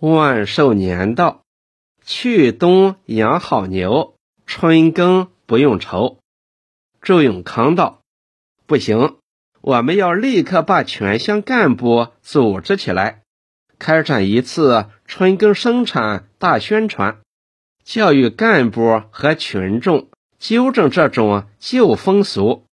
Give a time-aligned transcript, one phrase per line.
[0.00, 1.42] 万寿年到，
[2.04, 4.14] 去冬养好牛，
[4.46, 6.20] 春耕不用愁。
[7.02, 8.02] 周永康道
[8.64, 9.16] ：“不行，
[9.60, 13.22] 我们要立刻把全乡干部组织起来，
[13.80, 17.18] 开展一次春耕生产大宣传，
[17.82, 22.66] 教育干部和群众纠正这种旧风俗，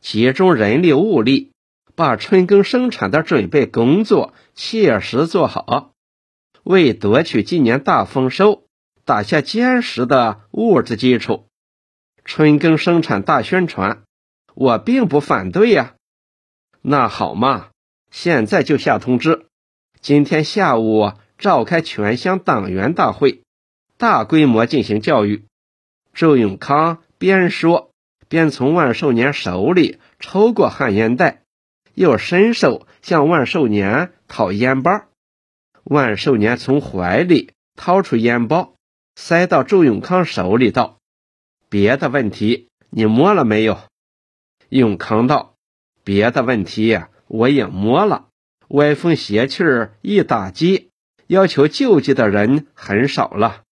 [0.00, 1.52] 集中人力物力，
[1.94, 5.92] 把春耕生产的准备工作切实做好。”
[6.62, 8.64] 为夺取今年大丰收
[9.04, 11.46] 打下坚实的物质基础，
[12.24, 14.02] 春耕生产大宣传，
[14.54, 15.94] 我并不反对呀。
[16.82, 17.70] 那好嘛，
[18.10, 19.46] 现在就下通知，
[20.00, 23.42] 今天下午召开全乡党员大会，
[23.96, 25.44] 大规模进行教育。
[26.14, 27.90] 周永康边说
[28.28, 31.42] 边从万寿年手里抽过旱烟袋，
[31.94, 35.09] 又伸手向万寿年讨烟包。
[35.84, 38.74] 万寿年从怀里掏出烟包，
[39.16, 40.98] 塞到周永康手里，道
[41.68, 43.78] ：“别的问题你摸了没有？”
[44.68, 45.54] 永康道
[46.04, 48.26] ：“别的问题我也摸了，
[48.68, 50.90] 歪风邪气儿一打击，
[51.26, 53.62] 要求救济的人很少了，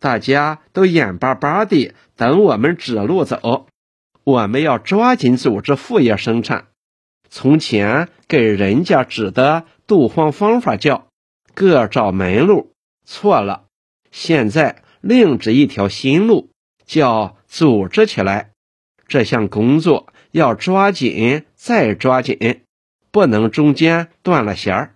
[0.00, 3.66] 大家都眼巴巴地等我们指路走。
[4.24, 6.66] 我们要抓紧组织副业生产。
[7.28, 11.06] 从前给人家指的杜荒方法叫。”
[11.54, 12.72] 各找门路，
[13.04, 13.64] 错了。
[14.10, 16.50] 现在另指一条新路，
[16.84, 18.50] 叫组织起来。
[19.06, 22.62] 这项工作要抓紧再抓紧，
[23.10, 24.94] 不能中间断了弦儿。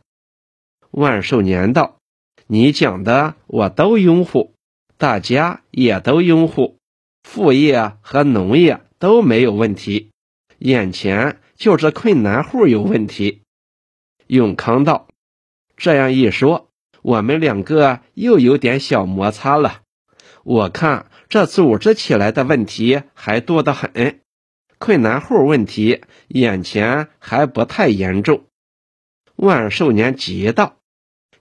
[0.91, 1.99] 万寿年道
[2.47, 4.55] ：“你讲的我都拥护，
[4.97, 6.79] 大家也都拥护，
[7.23, 10.11] 副业和农业都没有问题，
[10.59, 13.43] 眼前就是困难户有问题。”
[14.29, 15.06] 永康道。
[15.77, 16.71] 这样一说，
[17.03, 19.83] 我们两个又有点小摩擦了。
[20.43, 24.21] 我看这组织起来的问题还多得很，
[24.79, 28.45] 困难户问题眼前还不太严重。
[29.35, 30.77] 万寿年急道：“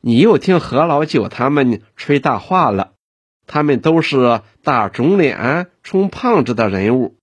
[0.01, 2.91] 你又听何老九他们吹大话了？
[3.47, 7.15] 他们都是打肿脸充胖子的人物，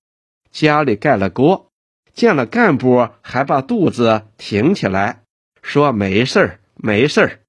[0.50, 1.68] 家里盖了锅，
[2.14, 5.24] 见了干部还把肚子挺起来，
[5.62, 7.40] 说没事儿。”没事儿，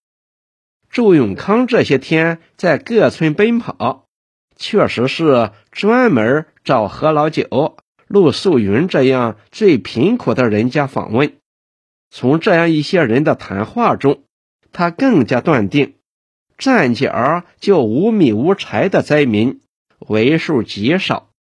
[0.91, 4.07] 周永康这些天在各村奔跑，
[4.56, 11.38] 确实是专门找何老九、陆素云这样最贫苦的人家访问。
[12.12, 14.23] 从这样一些人的谈话中，
[14.72, 15.95] 他更加断定，
[16.59, 19.62] 站脚就无米无柴的灾民
[19.97, 21.31] 为数极少，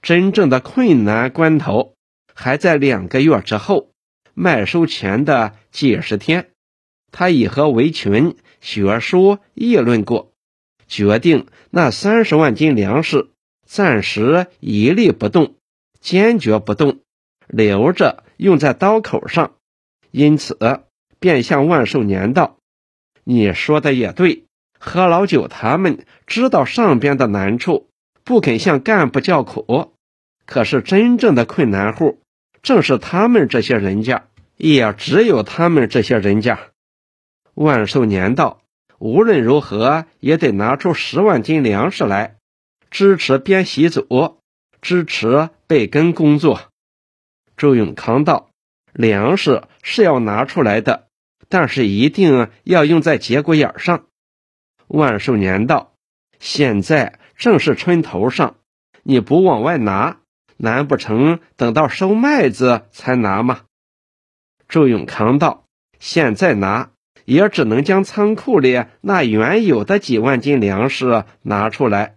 [0.00, 1.96] 真正的困难关头
[2.34, 3.90] 还在两个月之后，
[4.32, 6.51] 麦收前的几十天。
[7.12, 10.32] 他已和围群学书议论过，
[10.88, 13.28] 决定那三十万斤粮食
[13.64, 15.54] 暂时一粒不动，
[16.00, 16.98] 坚决不动，
[17.46, 19.52] 留着用在刀口上。
[20.10, 20.58] 因此，
[21.20, 22.56] 便向万寿年道
[23.24, 24.44] ：“你说的也对，
[24.78, 27.88] 何老九他们知道上边的难处，
[28.24, 29.92] 不肯向干部叫苦。
[30.44, 32.18] 可是真正的困难户，
[32.62, 34.24] 正是他们这些人家，
[34.56, 36.58] 也只有他们这些人家。”
[37.54, 38.62] 万寿年道
[38.98, 42.36] ：“无论如何也得拿出十万斤粮食来，
[42.90, 44.38] 支持编习组，
[44.80, 46.60] 支持备耕工作。”
[47.56, 48.48] 周永康道
[48.94, 51.08] ：“粮食是要拿出来的，
[51.48, 54.06] 但是一定要用在节骨眼上。”
[54.88, 55.92] 万寿年道
[56.40, 58.56] ：“现在正是春头上，
[59.02, 60.20] 你不往外拿，
[60.56, 63.62] 难不成等到收麦子才拿吗？”
[64.68, 65.64] 周永康道
[66.00, 66.90] ：“现在拿。”
[67.24, 72.16] 也只能将仓库里那原有的几万斤粮食拿出来，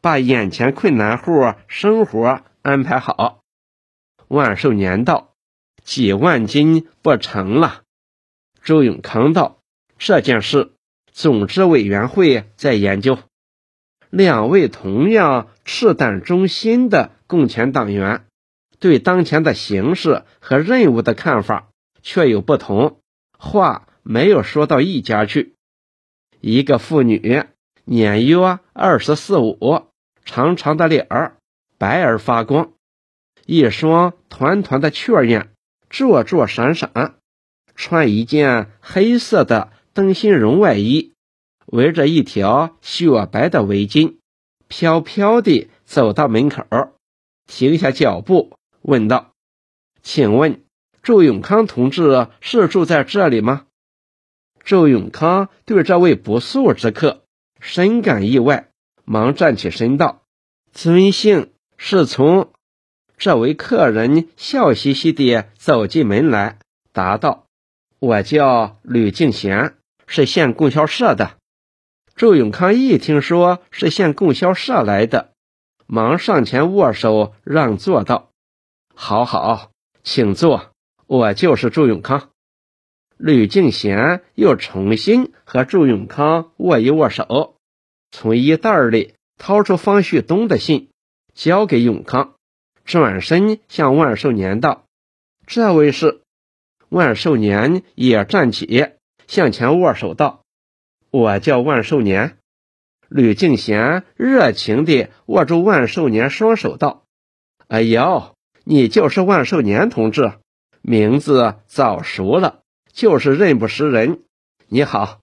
[0.00, 3.42] 把眼前困难户生活安排好。
[4.28, 5.34] 万寿年道
[5.84, 7.82] ：“几万斤不成了。”
[8.64, 9.58] 周永康道
[9.98, 10.72] ：“这件事，
[11.12, 13.18] 总支委员会在研究。”
[14.08, 18.24] 两位同样赤胆忠心的共产党员，
[18.78, 21.68] 对当前的形势和任务的看法
[22.02, 23.00] 却有不同。
[23.38, 23.86] 话。
[24.02, 25.54] 没有说到一家去。
[26.40, 27.44] 一个妇女，
[27.84, 29.86] 年约二十四五，
[30.24, 31.36] 长长的脸儿，
[31.76, 32.72] 白而发光，
[33.46, 35.50] 一双团团的雀眼，
[35.88, 37.16] 灼灼闪闪，
[37.74, 41.12] 穿一件黑色的灯芯绒外衣，
[41.66, 44.16] 围着一条雪白的围巾，
[44.68, 46.64] 飘飘地走到门口，
[47.46, 49.32] 停下脚步，问道
[50.02, 50.62] ：“请问，
[51.02, 53.66] 祝永康同志是住在这里吗？”
[54.64, 57.24] 周永康对这位不速之客
[57.60, 58.68] 深感意外，
[59.04, 60.22] 忙站起身道
[60.72, 61.50] ：“尊姓？
[61.76, 62.52] 是从？”
[63.18, 66.58] 这位客人笑嘻嘻地走进门来，
[66.92, 67.46] 答道
[68.00, 69.74] ：“我叫吕敬贤，
[70.06, 71.36] 是县供销社的。”
[72.16, 75.32] 周永康一听说是县供销社来的，
[75.86, 78.30] 忙上前握手让座道
[78.94, 79.70] ：“好好，
[80.02, 80.70] 请坐，
[81.06, 82.29] 我就是周永康。”
[83.22, 87.56] 吕敬贤又重新和祝永康握一握手，
[88.10, 90.88] 从衣袋里掏出方旭东的信，
[91.34, 92.32] 交给永康。
[92.86, 94.86] 转身向万寿年道
[95.46, 96.22] ：“这位是。”
[96.88, 98.86] 万寿年也站起，
[99.26, 100.40] 向前握手道
[101.12, 102.38] ：“我叫万寿年。”
[103.10, 107.04] 吕敬贤热情地握住万寿年双手道
[107.68, 108.34] ：“哎呦，
[108.64, 110.32] 你就是万寿年同志，
[110.80, 112.59] 名字早熟了，
[112.92, 114.22] 就是认不识人。
[114.68, 115.20] 你好。”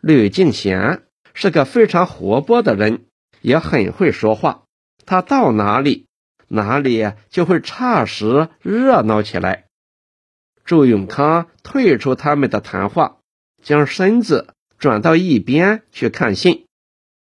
[0.00, 1.02] 吕敬贤
[1.32, 3.06] 是个非常活泼的人，
[3.40, 4.64] 也很会说话，
[5.06, 6.06] 他到哪里。
[6.46, 9.64] 哪里就会霎时热闹起来。
[10.64, 13.16] 祝永康退出他们的谈话，
[13.62, 16.66] 将身子转到一边去看信。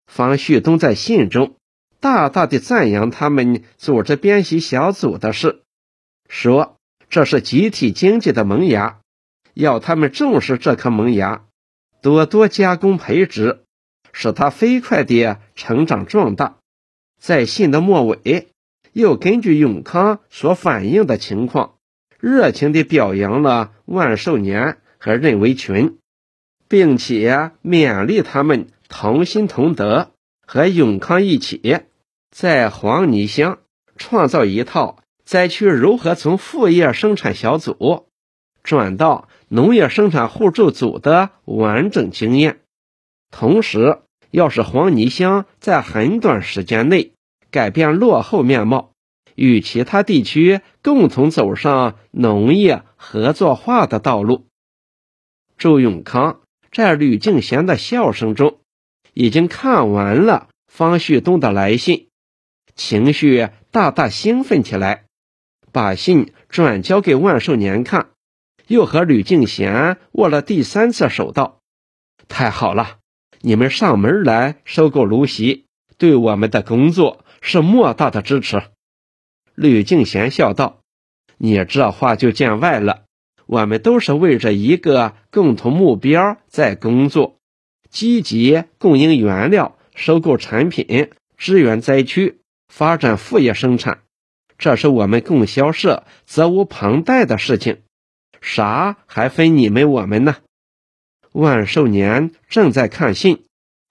[0.05, 1.55] 方旭东在信中
[1.99, 5.63] 大大的赞扬他们组织编习小组的事，
[6.29, 6.77] 说
[7.09, 8.99] 这是集体经济的萌芽，
[9.55, 11.45] 要他们重视这颗萌芽，
[12.03, 13.63] 多多加工培植，
[14.13, 16.57] 使它飞快地成长壮大。
[17.19, 18.49] 在信的末尾。
[18.93, 21.75] 又根据永康所反映的情况，
[22.17, 25.97] 热情地表扬了万寿年和任维群，
[26.69, 30.11] 并且勉励他们同心同德，
[30.47, 31.81] 和永康一起
[32.31, 33.59] 在黄泥乡
[33.97, 38.07] 创造一套灾区如何从副业生产小组
[38.63, 42.61] 转到农业生产互助组的完整经验。
[43.31, 43.99] 同时，
[44.31, 47.11] 要使黄泥乡在很短时间内。
[47.51, 48.91] 改变落后面貌，
[49.33, 54.47] 与其他地区共同走上农业合作化的道路。
[55.57, 58.59] 周永康在吕敬贤的笑声中，
[59.13, 62.09] 已经看完了方旭东的来信，
[62.75, 65.05] 情绪大大兴奋起来，
[65.71, 68.09] 把信转交给万寿年看，
[68.67, 71.61] 又和吕敬贤握了第三次手，道
[72.27, 72.97] ：“太好了，
[73.41, 75.65] 你们上门来收购芦席，
[75.97, 78.63] 对我们的工作。”是莫大的支持，
[79.53, 80.79] 吕敬贤笑道
[81.37, 83.03] ：“你这话就见外了。
[83.45, 87.37] 我们都是为着一个共同目标在工作，
[87.91, 93.99] 积极供应原料、收购产品、支援灾区、发展副业生产，
[94.57, 97.83] 这是我们供销社责无旁贷的事情。
[98.45, 100.37] 啥还分你们我们呢？”
[101.33, 103.43] 万寿年正在看信。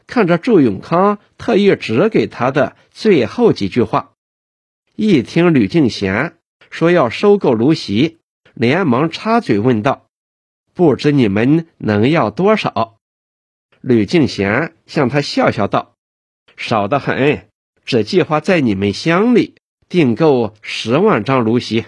[0.07, 4.13] 看着祝永康特意指给他的最后几句话，
[4.95, 6.37] 一听吕敬贤
[6.69, 8.19] 说要收购芦席，
[8.53, 10.07] 连忙插嘴问道
[10.75, 12.99] ：“不知你们能要多少？”
[13.81, 15.95] 吕敬贤向他笑笑道
[16.55, 17.49] ：“少得很，
[17.87, 19.55] 只计划在你们乡里
[19.89, 21.87] 订购十万张芦席。”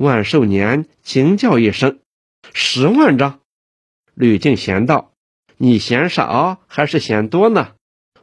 [0.00, 1.98] 万寿年惊叫一声
[2.54, 3.40] ：“十万张！”
[4.16, 5.12] 吕敬贤道。
[5.58, 7.74] 你嫌少还是嫌多呢？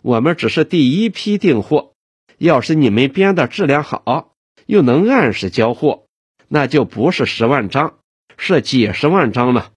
[0.02, 1.94] 我们只是第一批订货，
[2.40, 4.34] 要是你们编的质量好，
[4.66, 6.08] 又能按时交货，
[6.48, 8.00] 那就不是十万张，
[8.38, 9.72] 是几十万张了。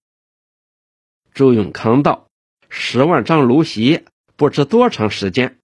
[1.34, 2.28] 周永康道
[2.70, 4.04] ：“十万张芦席，
[4.36, 5.58] 不知多长时间？”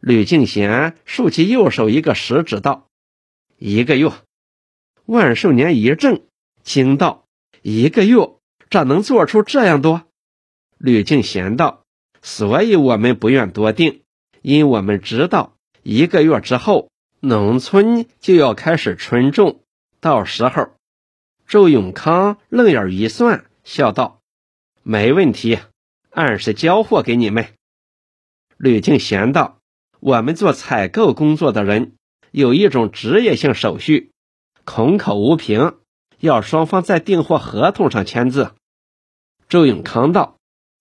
[0.00, 2.88] 吕敬贤竖起右手一个食指道
[3.58, 4.10] ：“一个月。”
[5.08, 6.20] 万寿年一怔，
[6.62, 7.24] 惊道
[7.62, 8.34] ：“一个月，
[8.68, 10.02] 这能做出这样多？”
[10.76, 11.82] 吕敬贤道
[12.20, 14.02] ：“所以我们不愿多定，
[14.42, 19.62] 因我们知道一个月之后农村就要开始春种，
[19.98, 20.68] 到时候。”
[21.48, 24.20] 周永康愣眼一算，笑道
[24.84, 25.58] ：“没问题，
[26.10, 27.46] 按时交货给你们。”
[28.58, 29.58] 吕敬贤道
[30.00, 31.94] ：“我们做采购工作的人
[32.30, 34.10] 有一种职业性手续，
[34.70, 35.78] 空口无凭，
[36.18, 38.52] 要双方在订货合同上签字。”
[39.48, 40.36] 周永康道。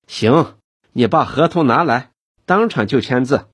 [0.08, 0.58] 行，
[0.92, 2.12] 你把合同拿来，
[2.46, 3.48] 当场就签字。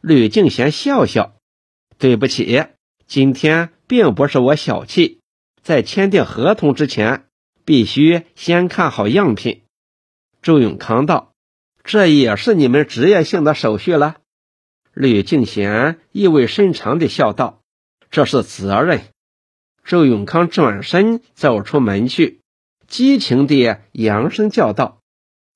[0.00, 1.34] 吕敬贤笑笑
[1.98, 2.64] ：“对不起，
[3.06, 5.20] 今天并不是我小气，
[5.62, 7.26] 在签订合同之前，
[7.66, 9.64] 必须先看好样品。”
[10.40, 11.34] 周永康道
[11.84, 14.16] ：“这也是你们职业性的手续了。”
[14.94, 17.60] 吕敬贤意味深长地笑道
[18.10, 19.02] ：“这是责任。”
[19.88, 22.42] 周永康转身走出门去，
[22.86, 24.98] 激情地扬声叫道。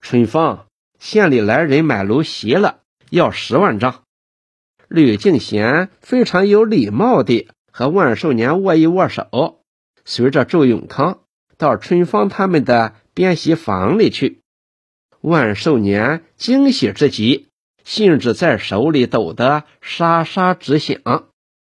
[0.01, 2.79] 春芳，县里来人买楼席了，
[3.11, 4.05] 要十万张。
[4.89, 9.61] 吕敬贤非常有礼貌地和万寿年握一握手，
[10.07, 11.19] 随着周永康
[11.59, 14.41] 到春芳他们的编席房里去。
[15.21, 17.49] 万寿年惊喜之极，
[17.85, 21.29] 信纸在手里抖得沙沙直响。